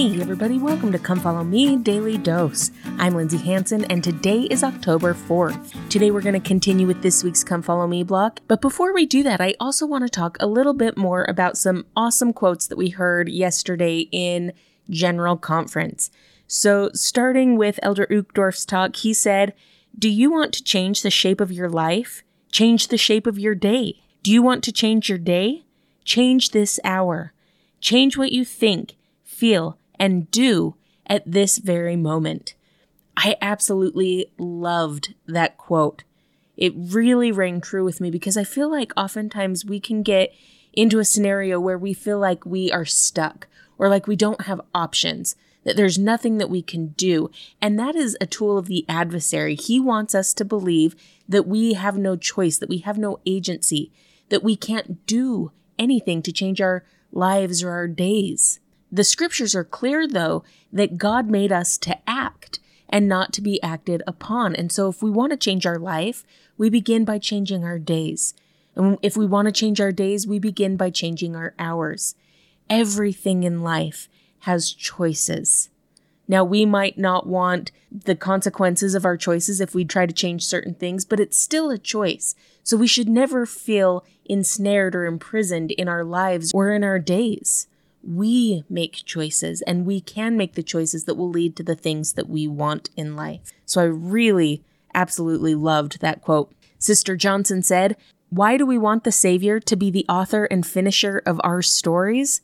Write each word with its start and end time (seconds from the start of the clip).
Hey, 0.00 0.18
everybody, 0.18 0.56
welcome 0.56 0.92
to 0.92 0.98
Come 0.98 1.20
Follow 1.20 1.44
Me 1.44 1.76
Daily 1.76 2.16
Dose. 2.16 2.70
I'm 2.96 3.14
Lindsay 3.14 3.36
Hanson, 3.36 3.84
and 3.84 4.02
today 4.02 4.44
is 4.44 4.64
October 4.64 5.12
4th. 5.12 5.90
Today, 5.90 6.10
we're 6.10 6.22
going 6.22 6.40
to 6.40 6.48
continue 6.48 6.86
with 6.86 7.02
this 7.02 7.22
week's 7.22 7.44
Come 7.44 7.60
Follow 7.60 7.86
Me 7.86 8.02
block. 8.02 8.40
But 8.48 8.62
before 8.62 8.94
we 8.94 9.04
do 9.04 9.22
that, 9.24 9.42
I 9.42 9.56
also 9.60 9.86
want 9.86 10.04
to 10.04 10.08
talk 10.08 10.38
a 10.40 10.46
little 10.46 10.72
bit 10.72 10.96
more 10.96 11.26
about 11.28 11.58
some 11.58 11.84
awesome 11.94 12.32
quotes 12.32 12.66
that 12.68 12.78
we 12.78 12.88
heard 12.88 13.28
yesterday 13.28 14.08
in 14.10 14.54
General 14.88 15.36
Conference. 15.36 16.10
So, 16.46 16.88
starting 16.94 17.58
with 17.58 17.78
Elder 17.82 18.06
Uchtdorf's 18.06 18.64
talk, 18.64 18.96
he 18.96 19.12
said, 19.12 19.52
Do 19.98 20.08
you 20.08 20.30
want 20.30 20.54
to 20.54 20.64
change 20.64 21.02
the 21.02 21.10
shape 21.10 21.42
of 21.42 21.52
your 21.52 21.68
life? 21.68 22.22
Change 22.50 22.88
the 22.88 22.96
shape 22.96 23.26
of 23.26 23.38
your 23.38 23.54
day. 23.54 24.00
Do 24.22 24.32
you 24.32 24.40
want 24.40 24.64
to 24.64 24.72
change 24.72 25.10
your 25.10 25.18
day? 25.18 25.64
Change 26.06 26.52
this 26.52 26.80
hour. 26.84 27.34
Change 27.82 28.16
what 28.16 28.32
you 28.32 28.46
think, 28.46 28.96
feel, 29.24 29.76
and 30.00 30.28
do 30.30 30.74
at 31.06 31.22
this 31.30 31.58
very 31.58 31.94
moment. 31.94 32.54
I 33.16 33.36
absolutely 33.40 34.32
loved 34.38 35.14
that 35.26 35.58
quote. 35.58 36.02
It 36.56 36.72
really 36.74 37.30
rang 37.30 37.60
true 37.60 37.84
with 37.84 38.00
me 38.00 38.10
because 38.10 38.36
I 38.36 38.44
feel 38.44 38.70
like 38.70 38.92
oftentimes 38.96 39.64
we 39.64 39.78
can 39.78 40.02
get 40.02 40.32
into 40.72 40.98
a 40.98 41.04
scenario 41.04 41.60
where 41.60 41.78
we 41.78 41.92
feel 41.92 42.18
like 42.18 42.46
we 42.46 42.72
are 42.72 42.84
stuck 42.84 43.46
or 43.78 43.88
like 43.88 44.06
we 44.06 44.16
don't 44.16 44.42
have 44.42 44.60
options 44.74 45.36
that 45.64 45.76
there's 45.76 45.98
nothing 45.98 46.38
that 46.38 46.48
we 46.48 46.62
can 46.62 46.88
do. 46.88 47.30
And 47.60 47.78
that 47.78 47.94
is 47.94 48.16
a 48.20 48.26
tool 48.26 48.56
of 48.56 48.66
the 48.66 48.86
adversary. 48.88 49.54
He 49.54 49.78
wants 49.78 50.14
us 50.14 50.32
to 50.34 50.44
believe 50.44 50.94
that 51.28 51.46
we 51.46 51.74
have 51.74 51.98
no 51.98 52.16
choice, 52.16 52.56
that 52.58 52.68
we 52.68 52.78
have 52.78 52.96
no 52.96 53.20
agency, 53.26 53.92
that 54.30 54.42
we 54.42 54.56
can't 54.56 55.04
do 55.06 55.52
anything 55.78 56.22
to 56.22 56.32
change 56.32 56.60
our 56.60 56.84
lives 57.12 57.62
or 57.62 57.70
our 57.70 57.88
days. 57.88 58.60
The 58.92 59.04
scriptures 59.04 59.54
are 59.54 59.64
clear, 59.64 60.06
though, 60.06 60.42
that 60.72 60.98
God 60.98 61.28
made 61.28 61.52
us 61.52 61.78
to 61.78 61.98
act 62.08 62.58
and 62.88 63.08
not 63.08 63.32
to 63.34 63.40
be 63.40 63.62
acted 63.62 64.02
upon. 64.06 64.54
And 64.56 64.72
so, 64.72 64.88
if 64.88 65.02
we 65.02 65.10
want 65.10 65.30
to 65.30 65.36
change 65.36 65.64
our 65.64 65.78
life, 65.78 66.24
we 66.58 66.68
begin 66.68 67.04
by 67.04 67.18
changing 67.18 67.64
our 67.64 67.78
days. 67.78 68.34
And 68.74 68.98
if 69.02 69.16
we 69.16 69.26
want 69.26 69.46
to 69.46 69.52
change 69.52 69.80
our 69.80 69.92
days, 69.92 70.26
we 70.26 70.38
begin 70.38 70.76
by 70.76 70.90
changing 70.90 71.36
our 71.36 71.54
hours. 71.58 72.14
Everything 72.68 73.44
in 73.44 73.62
life 73.62 74.08
has 74.40 74.72
choices. 74.72 75.70
Now, 76.26 76.44
we 76.44 76.64
might 76.64 76.96
not 76.96 77.26
want 77.26 77.72
the 77.90 78.14
consequences 78.14 78.94
of 78.94 79.04
our 79.04 79.16
choices 79.16 79.60
if 79.60 79.74
we 79.74 79.84
try 79.84 80.06
to 80.06 80.12
change 80.12 80.44
certain 80.44 80.74
things, 80.74 81.04
but 81.04 81.18
it's 81.18 81.38
still 81.38 81.70
a 81.70 81.78
choice. 81.78 82.36
So 82.62 82.76
we 82.76 82.86
should 82.86 83.08
never 83.08 83.46
feel 83.46 84.04
ensnared 84.24 84.94
or 84.94 85.06
imprisoned 85.06 85.72
in 85.72 85.88
our 85.88 86.04
lives 86.04 86.52
or 86.54 86.70
in 86.70 86.84
our 86.84 87.00
days. 87.00 87.66
We 88.02 88.64
make 88.68 89.04
choices 89.04 89.62
and 89.62 89.86
we 89.86 90.00
can 90.00 90.36
make 90.36 90.54
the 90.54 90.62
choices 90.62 91.04
that 91.04 91.16
will 91.16 91.30
lead 91.30 91.56
to 91.56 91.62
the 91.62 91.74
things 91.74 92.14
that 92.14 92.28
we 92.28 92.46
want 92.46 92.90
in 92.96 93.16
life. 93.16 93.52
So 93.66 93.80
I 93.80 93.84
really, 93.84 94.62
absolutely 94.94 95.54
loved 95.54 96.00
that 96.00 96.22
quote. 96.22 96.52
Sister 96.78 97.16
Johnson 97.16 97.62
said, 97.62 97.96
Why 98.30 98.56
do 98.56 98.64
we 98.64 98.78
want 98.78 99.04
the 99.04 99.12
Savior 99.12 99.60
to 99.60 99.76
be 99.76 99.90
the 99.90 100.06
author 100.08 100.44
and 100.46 100.66
finisher 100.66 101.22
of 101.26 101.40
our 101.44 101.62
stories? 101.62 102.40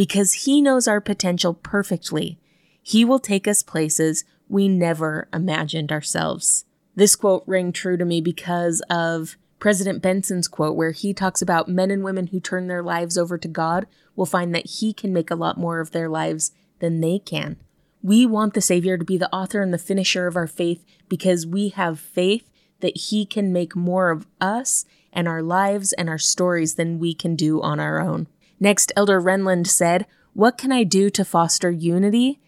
because 0.00 0.44
He 0.44 0.62
knows 0.62 0.88
our 0.88 0.98
potential 0.98 1.52
perfectly. 1.52 2.38
He 2.82 3.04
will 3.04 3.18
take 3.18 3.46
us 3.46 3.62
places 3.62 4.24
we 4.48 4.66
never 4.66 5.28
imagined 5.30 5.92
ourselves. 5.92 6.64
This 6.94 7.14
quote 7.14 7.44
rang 7.46 7.70
true 7.70 7.98
to 7.98 8.06
me 8.06 8.22
because 8.22 8.80
of 8.88 9.36
President 9.60 10.02
Benson's 10.02 10.48
quote, 10.48 10.74
where 10.74 10.90
he 10.90 11.14
talks 11.14 11.40
about 11.40 11.68
men 11.68 11.90
and 11.90 12.02
women 12.02 12.28
who 12.28 12.40
turn 12.40 12.66
their 12.66 12.82
lives 12.82 13.16
over 13.16 13.38
to 13.38 13.46
God 13.46 13.86
will 14.16 14.26
find 14.26 14.54
that 14.54 14.66
He 14.66 14.92
can 14.92 15.12
make 15.12 15.30
a 15.30 15.36
lot 15.36 15.56
more 15.56 15.80
of 15.80 15.92
their 15.92 16.08
lives 16.08 16.52
than 16.80 17.00
they 17.00 17.18
can. 17.18 17.56
We 18.02 18.26
want 18.26 18.54
the 18.54 18.60
Savior 18.60 18.98
to 18.98 19.04
be 19.04 19.16
the 19.16 19.32
author 19.34 19.62
and 19.62 19.72
the 19.72 19.78
finisher 19.78 20.26
of 20.26 20.36
our 20.36 20.46
faith 20.46 20.84
because 21.08 21.46
we 21.46 21.68
have 21.70 22.00
faith 22.00 22.50
that 22.80 22.96
He 22.96 23.24
can 23.24 23.52
make 23.52 23.76
more 23.76 24.10
of 24.10 24.26
us 24.40 24.84
and 25.12 25.28
our 25.28 25.42
lives 25.42 25.92
and 25.92 26.08
our 26.08 26.18
stories 26.18 26.74
than 26.74 26.98
we 26.98 27.14
can 27.14 27.36
do 27.36 27.60
on 27.62 27.78
our 27.78 28.00
own. 28.00 28.26
Next, 28.58 28.92
Elder 28.96 29.20
Renlund 29.20 29.66
said, 29.66 30.06
What 30.34 30.58
can 30.58 30.72
I 30.72 30.84
do 30.84 31.10
to 31.10 31.24
foster 31.24 31.70
unity? 31.70 32.40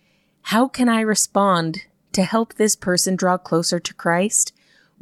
How 0.42 0.68
can 0.68 0.88
I 0.88 1.00
respond 1.00 1.82
to 2.12 2.22
help 2.22 2.54
this 2.54 2.76
person 2.76 3.16
draw 3.16 3.38
closer 3.38 3.80
to 3.80 3.94
Christ? 3.94 4.52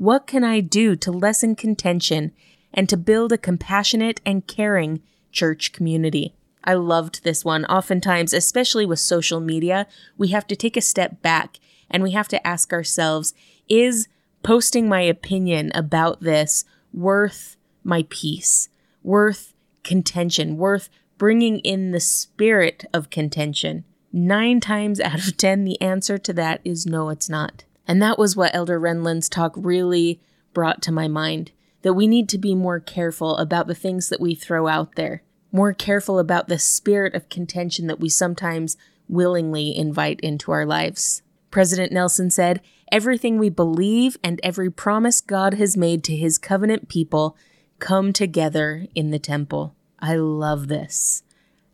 What 0.01 0.27
can 0.27 0.45
I 0.45 0.61
do 0.61 0.97
to 0.97 1.13
lessen 1.13 1.55
contention 1.55 2.33
and 2.73 2.89
to 2.89 2.97
build 2.97 3.33
a 3.33 3.37
compassionate 3.37 4.19
and 4.25 4.47
caring 4.47 5.03
church 5.31 5.73
community? 5.73 6.35
I 6.65 6.73
loved 6.73 7.23
this 7.23 7.45
one. 7.45 7.67
Oftentimes, 7.67 8.33
especially 8.33 8.87
with 8.87 8.99
social 8.99 9.41
media, 9.41 9.87
we 10.17 10.29
have 10.29 10.47
to 10.47 10.57
take 10.57 10.79
a 10.79 10.81
step 10.81 11.21
back 11.21 11.59
and 11.91 12.03
we 12.03 12.13
have 12.13 12.29
to 12.29 12.47
ask 12.47 12.73
ourselves 12.73 13.35
is 13.69 14.09
posting 14.43 14.89
my 14.89 15.03
opinion 15.03 15.71
about 15.75 16.23
this 16.23 16.65
worth 16.95 17.59
my 17.85 18.07
peace, 18.09 18.71
worth 19.03 19.53
contention, 19.85 20.57
worth 20.57 20.89
bringing 21.19 21.59
in 21.59 21.91
the 21.91 22.01
spirit 22.01 22.87
of 22.95 23.11
contention. 23.11 23.85
Nine 24.15 24.61
times 24.61 24.99
out 24.99 25.29
of 25.29 25.37
ten, 25.37 25.65
the 25.65 25.79
answer 25.83 26.17
to 26.17 26.33
that 26.33 26.63
is 26.65 26.87
no, 26.87 27.11
it's 27.11 27.29
not. 27.29 27.65
And 27.87 28.01
that 28.03 28.19
was 28.19 28.37
what 28.37 28.55
Elder 28.55 28.81
Renlund's 28.81 29.29
talk 29.29 29.55
really 29.57 30.21
brought 30.53 30.83
to 30.83 30.93
my 30.93 31.09
mind 31.09 31.53
that 31.83 31.95
we 31.95 32.07
need 32.07 32.29
to 32.29 32.39
be 32.39 32.55
more 32.55 32.81
careful 32.81 33.37
about 33.39 33.67
the 33.67 33.75
things 33.75 34.09
that 34.09 34.21
we 34.21 34.35
throw 34.35 34.69
out 34.69 34.97
there, 34.97 35.23
more 35.51 35.73
careful 35.73 36.19
about 36.19 36.49
the 36.49 36.59
spirit 36.59 37.15
of 37.15 37.29
contention 37.29 37.87
that 37.87 38.01
we 38.01 38.09
sometimes 38.09 38.77
willingly 39.09 39.77
invite 39.77 40.21
into 40.21 40.53
our 40.53 40.67
lives. 40.67 41.23
President 41.51 41.91
Nelson 41.91 42.31
said, 42.31 42.61
Everything 42.93 43.39
we 43.39 43.49
believe 43.49 44.19
and 44.23 44.41
every 44.43 44.71
promise 44.71 45.21
God 45.21 45.55
has 45.55 45.77
made 45.77 46.05
to 46.05 46.17
his 46.17 46.39
covenant 46.39 46.89
people 46.89 47.37
come 47.79 48.13
together 48.13 48.87
in 48.95 49.11
the 49.11 49.19
temple. 49.19 49.75
I 50.01 50.17
love 50.17 50.69
this. 50.69 51.23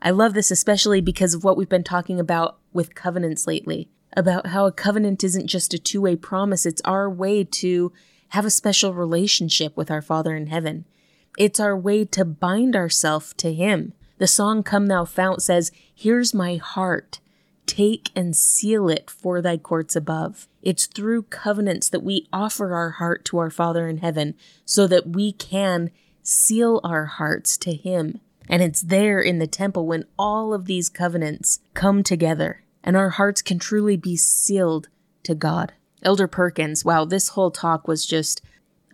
I 0.01 0.11
love 0.11 0.35
this 0.35 0.51
especially 0.51 1.01
because 1.01 1.35
of 1.35 1.43
what 1.43 1.57
we've 1.57 1.69
been 1.69 1.83
talking 1.83 2.21
about 2.21 2.59
with 2.73 2.95
covenants 2.95 3.47
lately 3.47 3.89
about 4.17 4.49
how 4.49 4.67
a 4.67 4.73
covenant 4.73 5.23
isn't 5.23 5.47
just 5.47 5.75
a 5.75 5.79
two 5.79 6.01
way 6.01 6.17
promise, 6.17 6.65
it's 6.65 6.83
our 6.85 7.09
way 7.09 7.45
to 7.45 7.93
have 8.31 8.45
a 8.45 8.51
special 8.51 8.95
relationship 8.95 9.77
with 9.77 9.91
our 9.91 10.03
Father 10.03 10.35
in 10.35 10.47
heaven. 10.47 10.87
It's 11.39 11.61
our 11.61 11.77
way 11.77 12.05
to 12.07 12.25
bind 12.25 12.75
ourselves 12.75 13.35
to 13.35 13.53
Him. 13.53 13.93
The 14.19 14.27
song 14.27 14.63
Come 14.63 14.87
Thou 14.87 15.05
Fount 15.05 15.43
says, 15.43 15.71
Here's 15.95 16.33
my 16.33 16.57
heart. 16.57 17.21
Take 17.67 18.11
and 18.17 18.35
seal 18.35 18.89
it 18.89 19.11
for 19.11 19.43
thy 19.43 19.59
courts 19.59 19.95
above. 19.95 20.49
It's 20.63 20.87
through 20.87 21.25
covenants 21.25 21.91
that 21.91 22.03
we 22.03 22.27
offer 22.33 22.75
our 22.75 22.93
heart 22.93 23.25
to 23.27 23.39
our 23.39 23.51
Father 23.51 23.89
in 23.89 23.99
heaven 23.99 24.35
so 24.65 24.87
that 24.87 25.09
we 25.09 25.33
can 25.33 25.91
seal 26.23 26.81
our 26.83 27.05
hearts 27.05 27.57
to 27.59 27.75
Him. 27.75 28.21
And 28.49 28.63
it's 28.63 28.83
there 28.83 29.21
in 29.21 29.39
the 29.41 29.49
temple 29.49 29.87
when 29.87 30.05
all 30.19 30.55
of 30.55 30.67
these 30.67 30.89
covenants 30.89 31.61
come 31.75 32.03
together 32.03 32.63
and 32.87 32.97
our 32.97 33.11
hearts 33.11 33.43
can 33.43 33.59
truly 33.59 33.97
be 33.97 34.17
sealed 34.17 34.89
to 35.25 35.35
God. 35.35 35.73
Elder 36.03 36.29
Perkins, 36.29 36.85
wow, 36.85 37.05
this 37.05 37.31
whole 37.31 37.51
talk 37.51 37.89
was 37.89 38.07
just 38.07 38.41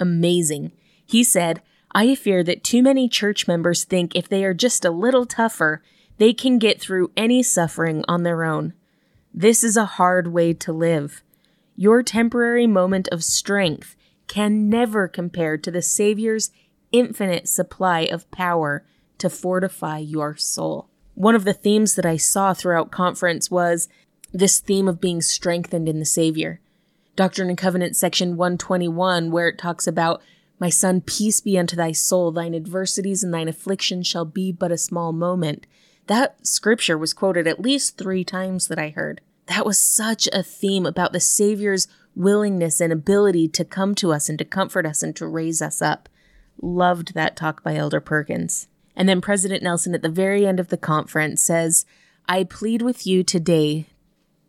amazing. 0.01 0.73
He 1.05 1.23
said, 1.23 1.61
I 1.95 2.15
fear 2.15 2.43
that 2.43 2.65
too 2.65 2.83
many 2.83 3.07
church 3.07 3.47
members 3.47 3.85
think 3.85 4.17
if 4.17 4.29
they 4.29 4.45
are 4.47 4.55
just 4.55 4.85
a 4.85 4.91
little 4.91 5.27
tougher, 5.27 5.83
they 6.17 6.33
can 6.33 6.59
get 6.59 6.81
through 6.81 7.13
any 7.19 7.43
suffering 7.43 8.03
on 8.09 8.23
their 8.23 8.45
own. 8.45 8.73
This 9.35 9.63
is 9.63 9.77
a 9.77 9.85
hard 9.85 10.29
way 10.29 10.55
to 10.55 10.73
live. 10.73 11.23
Your 11.77 12.03
temporary 12.03 12.67
moment 12.67 13.09
of 13.09 13.23
strength 13.23 13.95
can 14.27 14.71
never 14.71 15.07
compare 15.07 15.59
to 15.59 15.71
the 15.71 15.83
Savior's 15.83 16.51
infinite 16.93 17.49
supply 17.49 18.01
of 18.03 18.31
power 18.31 18.87
to 19.19 19.29
fortify 19.29 19.99
your 19.99 20.37
soul. 20.37 20.89
One 21.23 21.37
of 21.37 21.45
the 21.45 21.53
themes 21.53 21.95
that 21.95 22.05
I 22.05 22.17
saw 22.17 22.53
throughout 22.53 22.91
conference 22.91 23.49
was 23.49 23.89
this 24.33 24.59
theme 24.59 24.89
of 24.89 25.01
being 25.01 25.23
strengthened 25.23 25.89
in 25.89 26.01
the 26.01 26.05
Savior. 26.05 26.61
Doctrine 27.15 27.49
and 27.49 27.57
Covenant 27.57 27.95
section 27.95 28.37
121, 28.37 29.31
where 29.31 29.47
it 29.47 29.57
talks 29.57 29.87
about, 29.87 30.21
My 30.59 30.69
son, 30.69 31.01
peace 31.01 31.41
be 31.41 31.57
unto 31.57 31.77
thy 31.77 31.93
soul, 31.93 32.33
thine 32.33 32.57
adversities 32.57 33.23
and 33.23 33.33
thine 33.33 33.47
afflictions 33.47 34.09
shall 34.09 34.25
be 34.25 34.51
but 34.51 34.73
a 34.73 34.77
small 34.77 35.13
moment. 35.13 35.69
That 36.09 36.45
scripture 36.45 36.99
was 36.99 37.15
quoted 37.15 37.47
at 37.47 37.63
least 37.63 37.97
three 37.97 38.25
times 38.25 38.67
that 38.67 38.81
I 38.81 38.89
heard. 38.89 39.21
That 39.47 39.65
was 39.65 39.79
such 39.79 40.29
a 40.33 40.43
theme 40.43 40.85
about 40.85 41.13
the 41.13 41.21
Savior's 41.21 41.87
willingness 42.17 42.81
and 42.81 42.93
ability 42.93 43.47
to 43.51 43.65
come 43.65 43.95
to 43.95 44.13
us 44.13 44.29
and 44.29 44.41
to 44.41 44.45
comfort 44.45 44.87
us 44.87 45.05
and 45.05 45.15
to 45.15 45.29
raise 45.29 45.63
us 45.63 45.81
up. 45.81 46.09
Loved 46.61 47.15
that 47.15 47.37
talk 47.37 47.63
by 47.63 47.77
Elder 47.77 48.01
Perkins. 48.01 48.67
And 48.95 49.09
then 49.09 49.21
President 49.21 49.63
Nelson 49.63 49.95
at 49.95 50.03
the 50.03 50.09
very 50.09 50.47
end 50.47 50.61
of 50.61 50.69
the 50.69 50.77
conference 50.77 51.43
says, 51.43 51.87
I 52.29 52.45
plead 52.45 52.83
with 52.83 53.07
you 53.07 53.23
today 53.23 53.87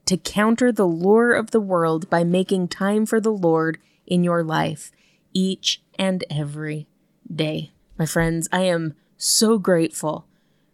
to 0.06 0.18
counter 0.18 0.72
the 0.72 0.86
lure 0.86 1.34
of 1.34 1.52
the 1.52 1.62
world 1.62 2.10
by 2.10 2.24
making 2.24 2.68
time 2.68 3.06
for 3.06 3.20
the 3.20 3.32
Lord 3.32 3.80
in 4.06 4.24
your 4.24 4.44
life 4.44 4.92
each 5.34 5.82
and 5.98 6.24
every 6.30 6.88
day. 7.34 7.72
My 7.98 8.06
friends, 8.06 8.48
I 8.52 8.62
am 8.62 8.96
so 9.18 9.58
grateful 9.58 10.28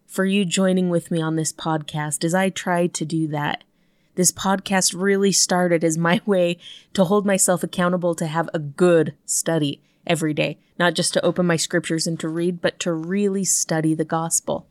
for 0.06 0.24
you 0.24 0.44
joining 0.44 0.90
with 0.90 1.10
me 1.10 1.22
on 1.22 1.36
this 1.36 1.52
podcast 1.52 2.24
as 2.24 2.34
I 2.34 2.50
try 2.50 2.88
to 2.88 3.04
do 3.04 3.28
that. 3.28 3.62
This 4.16 4.32
podcast 4.32 5.00
really 5.00 5.30
started 5.30 5.84
as 5.84 5.96
my 5.96 6.20
way 6.26 6.58
to 6.94 7.04
hold 7.04 7.24
myself 7.24 7.62
accountable 7.62 8.14
to 8.16 8.26
have 8.26 8.50
a 8.52 8.58
good 8.58 9.14
study 9.24 9.80
every 10.06 10.34
day, 10.34 10.58
not 10.78 10.94
just 10.94 11.12
to 11.14 11.24
open 11.24 11.46
my 11.46 11.56
scriptures 11.56 12.06
and 12.06 12.18
to 12.20 12.28
read, 12.28 12.60
but 12.60 12.78
to 12.80 12.92
really 12.92 13.44
study 13.44 13.94
the 13.94 14.04
gospel. 14.04 14.66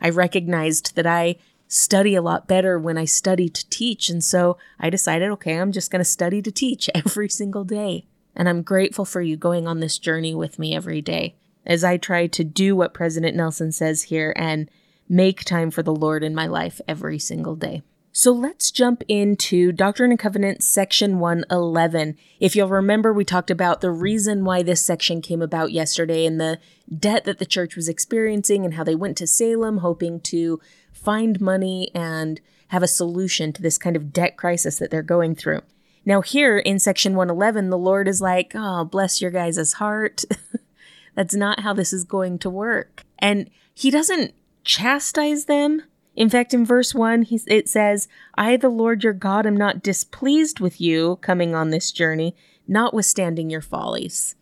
I 0.00 0.08
recognized 0.08 0.96
that 0.96 1.06
I 1.06 1.36
study 1.68 2.14
a 2.14 2.22
lot 2.22 2.48
better 2.48 2.78
when 2.78 2.98
I 2.98 3.04
study 3.04 3.48
to 3.48 3.68
teach, 3.70 4.08
and 4.08 4.24
so 4.24 4.58
I 4.78 4.90
decided, 4.90 5.30
okay, 5.30 5.58
I'm 5.58 5.72
just 5.72 5.90
going 5.90 6.00
to 6.00 6.04
study 6.04 6.42
to 6.42 6.50
teach 6.50 6.90
every 6.94 7.28
single 7.28 7.64
day. 7.64 8.06
And 8.34 8.48
I'm 8.48 8.62
grateful 8.62 9.04
for 9.04 9.20
you 9.20 9.36
going 9.36 9.66
on 9.66 9.80
this 9.80 9.98
journey 9.98 10.34
with 10.34 10.58
me 10.58 10.74
every 10.74 11.02
day 11.02 11.34
as 11.66 11.84
I 11.84 11.96
try 11.96 12.26
to 12.28 12.44
do 12.44 12.74
what 12.74 12.94
President 12.94 13.36
Nelson 13.36 13.72
says 13.72 14.04
here 14.04 14.32
and 14.36 14.70
make 15.08 15.44
time 15.44 15.70
for 15.70 15.82
the 15.82 15.94
Lord 15.94 16.22
in 16.22 16.34
my 16.34 16.46
life 16.46 16.80
every 16.88 17.18
single 17.18 17.56
day. 17.56 17.82
So 18.20 18.32
let's 18.32 18.70
jump 18.70 19.02
into 19.08 19.72
Doctrine 19.72 20.10
and 20.10 20.20
Covenants 20.20 20.66
section 20.66 21.20
111. 21.20 22.18
If 22.38 22.54
you'll 22.54 22.68
remember, 22.68 23.14
we 23.14 23.24
talked 23.24 23.50
about 23.50 23.80
the 23.80 23.90
reason 23.90 24.44
why 24.44 24.62
this 24.62 24.84
section 24.84 25.22
came 25.22 25.40
about 25.40 25.72
yesterday 25.72 26.26
and 26.26 26.38
the 26.38 26.58
debt 26.94 27.24
that 27.24 27.38
the 27.38 27.46
church 27.46 27.76
was 27.76 27.88
experiencing 27.88 28.66
and 28.66 28.74
how 28.74 28.84
they 28.84 28.94
went 28.94 29.16
to 29.16 29.26
Salem 29.26 29.78
hoping 29.78 30.20
to 30.20 30.60
find 30.92 31.40
money 31.40 31.90
and 31.94 32.42
have 32.68 32.82
a 32.82 32.86
solution 32.86 33.54
to 33.54 33.62
this 33.62 33.78
kind 33.78 33.96
of 33.96 34.12
debt 34.12 34.36
crisis 34.36 34.78
that 34.80 34.90
they're 34.90 35.00
going 35.00 35.34
through. 35.34 35.62
Now, 36.04 36.20
here 36.20 36.58
in 36.58 36.78
section 36.78 37.14
111, 37.14 37.70
the 37.70 37.78
Lord 37.78 38.06
is 38.06 38.20
like, 38.20 38.52
oh, 38.54 38.84
bless 38.84 39.22
your 39.22 39.30
guys' 39.30 39.72
heart. 39.72 40.24
That's 41.14 41.34
not 41.34 41.60
how 41.60 41.72
this 41.72 41.90
is 41.90 42.04
going 42.04 42.38
to 42.40 42.50
work. 42.50 43.06
And 43.18 43.48
He 43.72 43.90
doesn't 43.90 44.34
chastise 44.62 45.46
them 45.46 45.84
in 46.20 46.28
fact, 46.28 46.52
in 46.52 46.66
verse 46.66 46.94
1, 46.94 47.22
he, 47.22 47.40
it 47.46 47.66
says, 47.66 48.06
I, 48.34 48.58
the 48.58 48.68
Lord 48.68 49.02
your 49.02 49.14
God, 49.14 49.46
am 49.46 49.56
not 49.56 49.82
displeased 49.82 50.60
with 50.60 50.78
you 50.78 51.16
coming 51.22 51.54
on 51.54 51.70
this 51.70 51.90
journey, 51.90 52.36
notwithstanding 52.68 53.48
your 53.48 53.62
follies. 53.62 54.34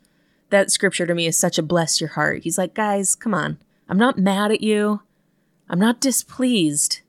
That 0.51 0.73
scripture 0.73 1.07
to 1.07 1.15
me 1.15 1.29
is 1.29 1.39
such 1.39 1.57
a 1.57 1.63
bless 1.63 2.01
your 2.01 2.11
heart. 2.11 2.43
He's 2.43 2.59
like, 2.59 2.75
guys, 2.75 3.15
come 3.15 3.33
on. 3.33 3.59
I'm 3.89 3.97
not 3.97 4.19
mad 4.19 4.51
at 4.51 4.61
you. 4.61 5.03
I'm 5.71 5.79
not 5.79 6.01
displeased. 6.01 7.03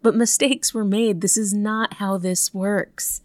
But 0.00 0.14
mistakes 0.14 0.72
were 0.72 0.82
made. 0.82 1.20
This 1.20 1.36
is 1.36 1.52
not 1.52 1.94
how 1.94 2.16
this 2.16 2.54
works. 2.54 3.20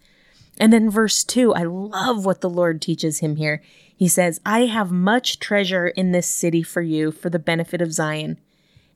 And 0.58 0.74
then 0.74 0.90
verse 0.90 1.24
2, 1.24 1.54
I 1.54 1.62
love 1.62 2.26
what 2.26 2.42
the 2.42 2.50
Lord 2.50 2.82
teaches 2.82 3.20
him 3.20 3.36
here. 3.36 3.62
He 3.96 4.08
says, 4.08 4.42
I 4.44 4.66
have 4.66 4.92
much 4.92 5.38
treasure 5.38 5.88
in 5.88 6.12
this 6.12 6.26
city 6.26 6.62
for 6.62 6.82
you 6.82 7.12
for 7.12 7.30
the 7.30 7.38
benefit 7.38 7.80
of 7.80 7.94
Zion, 7.94 8.38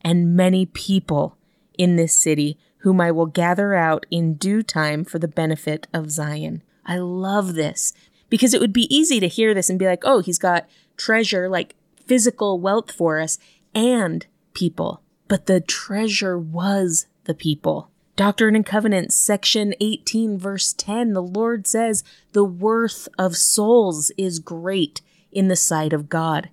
and 0.02 0.37
many 0.37 0.66
people 0.66 1.38
in 1.78 1.96
this 1.96 2.17
city, 2.17 2.58
whom 2.78 3.00
I 3.00 3.11
will 3.11 3.26
gather 3.26 3.75
out 3.75 4.06
in 4.11 4.34
due 4.34 4.62
time 4.62 5.05
for 5.05 5.19
the 5.19 5.28
benefit 5.28 5.87
of 5.93 6.11
Zion. 6.11 6.62
I 6.84 6.99
love 6.99 7.55
this 7.55 7.93
because 8.28 8.55
it 8.55 8.61
would 8.61 8.73
be 8.73 8.94
easy 8.94 9.20
to 9.20 9.28
hear 9.28 9.55
this 9.55 9.69
and 9.69 9.78
be 9.78 9.87
like, 9.87 10.05
oh, 10.05 10.20
he's 10.20 10.38
got 10.38 10.69
treasure, 10.96 11.49
like 11.49 11.75
physical 12.05 12.61
wealth 12.61 12.93
for 12.93 13.20
us 13.20 13.38
and 13.75 14.26
people. 14.55 15.02
But 15.28 15.46
the 15.46 15.61
treasure 15.61 16.38
was 16.38 17.06
the 17.25 17.34
people. 17.34 17.90
Doctrine 18.17 18.56
and 18.56 18.64
Covenants, 18.64 19.14
section 19.14 19.75
18, 19.79 20.38
verse 20.38 20.72
10, 20.72 21.12
the 21.12 21.22
Lord 21.22 21.67
says, 21.67 22.02
The 22.32 22.44
worth 22.44 23.08
of 23.19 23.37
souls 23.37 24.11
is 24.17 24.38
great 24.38 25.02
in 25.31 25.49
the 25.49 25.56
sight 25.56 25.93
of 25.93 26.08
God. 26.08 26.49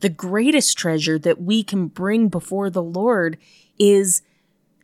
The 0.00 0.08
greatest 0.08 0.76
treasure 0.76 1.18
that 1.20 1.40
we 1.40 1.62
can 1.62 1.86
bring 1.86 2.28
before 2.28 2.68
the 2.68 2.82
Lord 2.82 3.38
is 3.78 4.22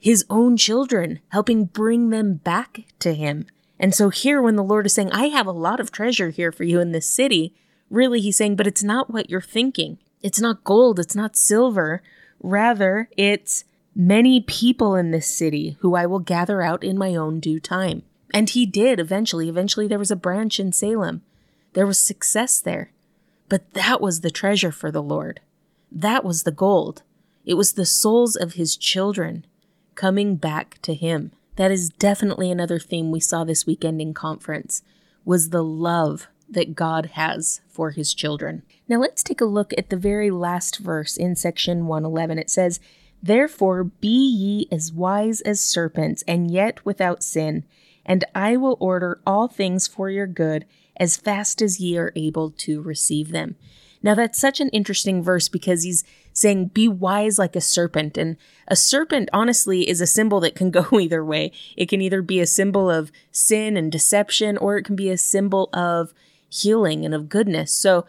his 0.00 0.25
own 0.31 0.56
children, 0.56 1.20
helping 1.29 1.67
bring 1.67 2.08
them 2.08 2.35
back 2.35 2.85
to 2.99 3.12
him. 3.12 3.47
And 3.79 3.94
so 3.94 4.08
here, 4.08 4.41
when 4.41 4.56
the 4.56 4.64
Lord 4.64 4.87
is 4.87 4.94
saying, 4.94 5.12
I 5.12 5.26
have 5.26 5.47
a 5.47 5.52
lot 5.52 5.79
of 5.79 5.93
treasure 5.93 6.31
here 6.31 6.50
for 6.50 6.64
you 6.64 6.81
in 6.81 6.93
this 6.93 7.06
city, 7.06 7.55
really 7.91 8.20
he's 8.20 8.37
saying, 8.37 8.56
but 8.56 8.67
it's 8.67 8.82
not 8.82 9.11
what 9.11 9.31
you're 9.31 9.41
thinking. 9.41 9.99
It's 10.23 10.41
not 10.41 10.64
gold, 10.64 10.99
it's 10.99 11.14
not 11.14 11.37
silver. 11.37 12.02
Rather, 12.43 13.08
it's 13.17 13.64
many 13.94 14.41
people 14.41 14.94
in 14.94 15.11
this 15.11 15.35
city 15.35 15.76
who 15.81 15.94
I 15.94 16.06
will 16.06 16.19
gather 16.19 16.62
out 16.62 16.82
in 16.82 16.99
my 16.99 17.14
own 17.14 17.41
due 17.41 17.61
time. 17.61 18.03
And 18.32 18.49
he 18.49 18.64
did 18.64 19.00
eventually. 19.00 19.49
Eventually, 19.49 19.87
there 19.87 19.99
was 19.99 20.11
a 20.11 20.17
branch 20.17 20.61
in 20.61 20.73
Salem. 20.73 21.23
There 21.75 21.87
was 21.87 21.99
success 21.99 22.61
there. 22.61 22.93
But 23.49 23.75
that 23.75 24.00
was 24.00 24.20
the 24.20 24.31
treasure 24.31 24.73
for 24.73 24.91
the 24.91 25.03
Lord. 25.03 25.41
That 25.91 26.25
was 26.25 26.44
the 26.44 26.53
gold. 26.53 27.03
It 27.44 27.55
was 27.55 27.73
the 27.73 27.87
souls 27.87 28.37
of 28.37 28.55
his 28.55 28.76
children 28.76 29.44
coming 29.94 30.37
back 30.37 30.78
to 30.82 30.94
him. 30.94 31.32
That 31.56 31.70
is 31.70 31.90
definitely 31.90 32.50
another 32.50 32.78
theme 32.78 33.10
we 33.10 33.20
saw 33.20 33.44
this 33.44 33.66
weekend 33.66 34.00
in 34.00 34.14
conference 34.14 34.82
was 35.25 35.50
the 35.50 35.64
love 35.64 36.28
that 36.48 36.75
God 36.75 37.06
has 37.14 37.60
for 37.69 37.90
his 37.90 38.14
children. 38.14 38.62
Now 38.88 38.98
let's 38.98 39.22
take 39.22 39.40
a 39.40 39.46
look 39.46 39.72
at 39.76 39.90
the 39.90 39.96
very 39.96 40.31
last 40.31 40.78
verse 40.78 41.16
in 41.16 41.37
section 41.37 41.87
111. 41.87 42.38
It 42.38 42.50
says, 42.50 42.81
Therefore 43.22 43.84
be 43.84 44.08
ye 44.08 44.69
as 44.72 44.92
wise 44.92 45.40
as 45.42 45.60
serpents, 45.60 46.25
and 46.26 46.50
yet 46.50 46.84
without 46.84 47.22
sin, 47.22 47.64
and 48.04 48.25
I 48.34 48.56
will 48.56 48.76
order 48.81 49.20
all 49.26 49.46
things 49.46 49.86
for 49.86 50.08
your 50.08 50.26
good 50.26 50.64
as 50.96 51.16
fast 51.16 51.62
as 51.62 51.81
ye 51.81 51.98
are 51.98 52.12
able 52.16 52.50
to 52.50 52.82
receive 52.82 53.31
them. 53.31 53.56
Now, 54.02 54.14
that's 54.14 54.41
such 54.41 54.61
an 54.61 54.70
interesting 54.70 55.23
verse 55.23 55.49
because 55.49 55.82
he's 55.82 56.05
saying, 56.32 56.69
Be 56.69 56.88
wise 56.88 57.38
like 57.38 57.55
a 57.55 57.61
serpent. 57.61 58.17
And 58.17 58.37
a 58.67 58.76
serpent, 58.76 59.29
honestly, 59.32 59.88
is 59.88 60.00
a 60.00 60.06
symbol 60.06 60.41
that 60.41 60.55
can 60.55 60.70
go 60.70 60.87
either 60.99 61.25
way. 61.25 61.52
It 61.76 61.88
can 61.88 62.00
either 62.00 62.23
be 62.23 62.41
a 62.41 62.47
symbol 62.47 62.91
of 62.91 63.12
sin 63.31 63.76
and 63.76 63.93
deception, 63.93 64.56
or 64.56 64.76
it 64.79 64.85
can 64.85 64.97
be 64.97 65.11
a 65.11 65.19
symbol 65.19 65.69
of 65.73 66.14
healing 66.49 67.05
and 67.05 67.14
of 67.14 67.29
goodness. 67.29 67.73
So, 67.73 68.06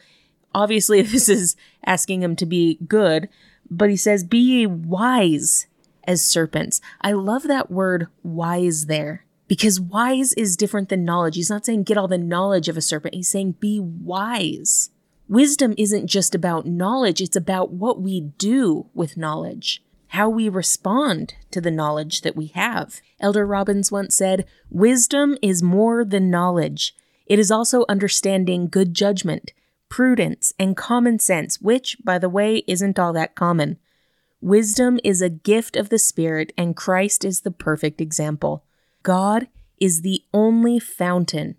obviously, 0.56 1.02
this 1.02 1.28
is 1.28 1.56
asking 1.86 2.24
him 2.24 2.36
to 2.38 2.46
be 2.46 2.80
good, 2.88 3.28
but 3.70 3.90
he 3.90 3.98
says, 3.98 4.24
Be 4.24 4.66
wise 4.66 5.68
as 6.06 6.24
serpents. 6.24 6.82
I 7.02 7.12
love 7.12 7.44
that 7.44 7.70
word 7.70 8.08
wise 8.24 8.86
there 8.86 9.26
because 9.48 9.82
wise 9.82 10.34
is 10.34 10.56
different 10.56 10.90
than 10.90 11.04
knowledge. 11.04 11.36
He's 11.36 11.50
not 11.50 11.66
saying 11.66 11.84
get 11.84 11.98
all 11.98 12.08
the 12.08 12.18
knowledge 12.18 12.70
of 12.70 12.78
a 12.78 12.82
serpent, 12.82 13.16
he's 13.16 13.28
saying 13.28 13.54
be 13.60 13.80
wise. 13.80 14.90
Wisdom 15.28 15.74
isn't 15.78 16.08
just 16.08 16.36
about 16.36 16.66
knowledge, 16.66 17.22
it's 17.22 17.36
about 17.36 17.72
what 17.72 18.02
we 18.02 18.20
do 18.38 18.88
with 18.94 19.18
knowledge, 19.18 19.84
how 20.08 20.30
we 20.30 20.50
respond 20.50 21.36
to 21.52 21.62
the 21.62 21.72
knowledge 21.72 22.22
that 22.22 22.36
we 22.36 22.48
have. 22.48 23.02
Elder 23.20 23.46
Robbins 23.46 23.92
once 23.92 24.16
said, 24.16 24.46
Wisdom 24.70 25.38
is 25.42 25.64
more 25.64 26.04
than 26.04 26.30
knowledge. 26.30 26.96
It 27.26 27.40
is 27.40 27.50
also 27.50 27.86
understanding 27.88 28.68
good 28.68 28.94
judgment, 28.94 29.54
prudence, 29.88 30.54
and 30.60 30.76
common 30.76 31.20
sense, 31.20 31.62
which, 31.62 31.98
by 32.04 32.18
the 32.18 32.30
way, 32.30 32.64
isn't 32.68 33.00
all 33.00 33.14
that 33.14 33.36
common. 33.36 33.78
Wisdom 34.42 35.00
is 35.04 35.22
a 35.22 35.30
gift 35.30 35.76
of 35.78 35.90
the 35.90 36.00
Spirit, 36.00 36.52
and 36.58 36.76
Christ 36.76 37.24
is 37.24 37.42
the 37.42 37.52
perfect 37.52 38.02
example. 38.02 38.66
God 39.04 39.48
is 39.80 40.02
the 40.02 40.24
only 40.34 40.80
fountain 40.80 41.56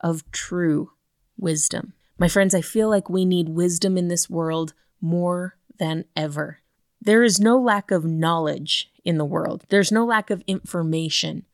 of 0.00 0.30
true 0.30 0.92
wisdom. 1.36 1.94
My 2.18 2.26
friends, 2.26 2.52
I 2.52 2.62
feel 2.62 2.88
like 2.88 3.08
we 3.08 3.24
need 3.24 3.48
wisdom 3.48 3.96
in 3.96 4.08
this 4.08 4.28
world 4.28 4.74
more 5.00 5.56
than 5.78 6.04
ever. 6.16 6.58
There 7.00 7.22
is 7.22 7.38
no 7.38 7.56
lack 7.56 7.92
of 7.92 8.04
knowledge 8.04 8.90
in 9.04 9.18
the 9.18 9.24
world, 9.24 9.64
there's 9.68 9.92
no 9.92 10.04
lack 10.04 10.28
of 10.28 10.42
information, 10.46 11.44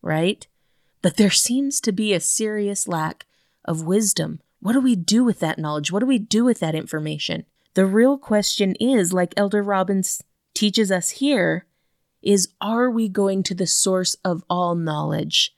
right? 0.00 0.46
But 1.02 1.18
there 1.18 1.30
seems 1.30 1.80
to 1.82 1.92
be 1.92 2.14
a 2.14 2.20
serious 2.20 2.88
lack 2.88 3.26
of 3.64 3.84
wisdom. 3.84 4.40
What 4.60 4.72
do 4.72 4.80
we 4.80 4.96
do 4.96 5.22
with 5.22 5.40
that 5.40 5.58
knowledge? 5.58 5.92
What 5.92 6.00
do 6.00 6.06
we 6.06 6.18
do 6.18 6.44
with 6.44 6.58
that 6.60 6.74
information? 6.74 7.44
The 7.74 7.84
real 7.84 8.16
question 8.16 8.74
is, 8.80 9.12
like 9.12 9.34
Elder 9.36 9.62
Robbins 9.62 10.22
teaches 10.54 10.90
us 10.90 11.10
here, 11.10 11.66
is 12.22 12.48
are 12.62 12.90
we 12.90 13.08
going 13.10 13.42
to 13.42 13.54
the 13.54 13.66
source 13.66 14.16
of 14.24 14.42
all 14.48 14.74
knowledge 14.74 15.54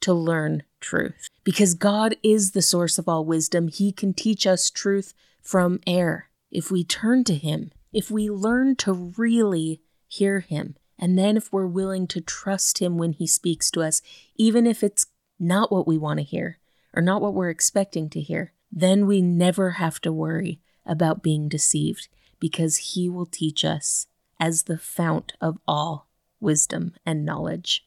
to 0.00 0.12
learn 0.12 0.64
truth. 0.82 1.28
Because 1.44 1.74
God 1.74 2.16
is 2.22 2.50
the 2.50 2.60
source 2.60 2.98
of 2.98 3.08
all 3.08 3.24
wisdom, 3.24 3.68
He 3.68 3.92
can 3.92 4.12
teach 4.12 4.46
us 4.46 4.68
truth 4.68 5.14
from 5.40 5.80
air 5.86 6.28
if 6.50 6.70
we 6.70 6.84
turn 6.84 7.24
to 7.24 7.34
Him, 7.34 7.72
if 7.92 8.10
we 8.10 8.28
learn 8.28 8.76
to 8.76 8.92
really 8.92 9.80
hear 10.06 10.40
Him, 10.40 10.76
and 10.98 11.18
then 11.18 11.36
if 11.36 11.52
we're 11.52 11.66
willing 11.66 12.06
to 12.08 12.20
trust 12.20 12.78
Him 12.78 12.98
when 12.98 13.12
He 13.12 13.26
speaks 13.26 13.70
to 13.70 13.82
us, 13.82 14.02
even 14.36 14.66
if 14.66 14.82
it's 14.82 15.06
not 15.40 15.72
what 15.72 15.86
we 15.86 15.96
want 15.96 16.18
to 16.18 16.24
hear 16.24 16.58
or 16.94 17.02
not 17.02 17.22
what 17.22 17.34
we're 17.34 17.50
expecting 17.50 18.10
to 18.10 18.20
hear, 18.20 18.52
then 18.70 19.06
we 19.06 19.22
never 19.22 19.72
have 19.72 20.00
to 20.02 20.12
worry 20.12 20.60
about 20.84 21.22
being 21.22 21.48
deceived 21.48 22.08
because 22.38 22.76
He 22.76 23.08
will 23.08 23.26
teach 23.26 23.64
us 23.64 24.06
as 24.38 24.64
the 24.64 24.78
fount 24.78 25.32
of 25.40 25.58
all 25.66 26.08
wisdom 26.40 26.94
and 27.06 27.24
knowledge. 27.24 27.86